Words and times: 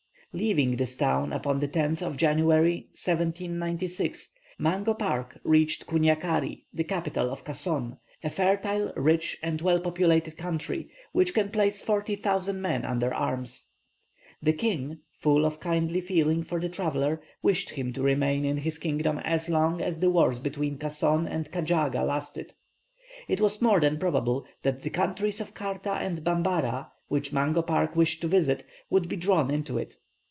Leaving 0.33 0.77
this 0.77 0.95
town 0.95 1.33
upon 1.33 1.59
the 1.59 1.67
10th 1.67 2.01
of 2.01 2.15
January, 2.15 2.87
1796, 2.95 4.33
Mungo 4.57 4.93
Park 4.93 5.37
reached 5.43 5.85
Kouniakari, 5.85 6.63
the 6.73 6.85
capital 6.85 7.29
of 7.29 7.43
Kasson 7.43 7.97
a 8.23 8.29
fertile, 8.29 8.93
rich, 8.95 9.37
and 9.43 9.59
well 9.59 9.81
populated 9.81 10.37
country, 10.37 10.89
which 11.11 11.33
can 11.33 11.49
place 11.49 11.81
forty 11.81 12.15
thousand 12.15 12.61
men 12.61 12.85
under 12.85 13.13
arms. 13.13 13.71
The 14.41 14.53
king, 14.53 14.99
full 15.11 15.45
of 15.45 15.59
kindly 15.59 15.99
feeling 15.99 16.43
for 16.43 16.61
the 16.61 16.69
traveller, 16.69 17.21
wished 17.43 17.71
him 17.71 17.91
to 17.91 18.01
remain 18.01 18.45
in 18.45 18.55
his 18.55 18.77
kingdom 18.77 19.17
as 19.25 19.49
long 19.49 19.81
as 19.81 19.99
the 19.99 20.09
wars 20.11 20.39
between 20.39 20.77
Kasson 20.77 21.27
and 21.27 21.51
Kajaaga 21.51 22.05
lasted. 22.07 22.53
It 23.27 23.41
was 23.41 23.61
more 23.61 23.81
than 23.81 23.99
probable 23.99 24.45
that 24.61 24.83
the 24.83 24.89
countries 24.91 25.41
of 25.41 25.53
Kaarta 25.53 25.95
and 25.99 26.23
Bambara, 26.23 26.87
which 27.09 27.33
Mungo 27.33 27.61
Park 27.63 27.97
wished 27.97 28.21
to 28.21 28.29
visit, 28.29 28.63
would 28.89 29.09
be 29.09 29.17
drawn 29.17 29.51
into 29.51 29.77
it. 29.77 29.97